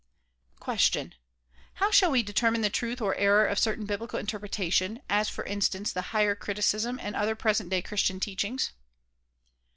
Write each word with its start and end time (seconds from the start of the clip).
Question: 0.59 1.13
How 1.75 1.91
shall 1.91 2.09
we 2.09 2.23
determine 2.23 2.61
the 2.61 2.71
truth 2.71 3.01
or 3.01 3.13
error 3.17 3.45
of 3.45 3.59
certain 3.59 3.85
biblical 3.85 4.17
interpretation, 4.17 4.99
as 5.11 5.29
for 5.29 5.43
instance 5.43 5.93
the 5.93 6.01
"higher 6.09 6.33
criticism" 6.33 6.99
and 6.99 7.15
other 7.15 7.35
present 7.35 7.69
day 7.69 7.83
Christian 7.83 8.19
teachings? 8.19 8.71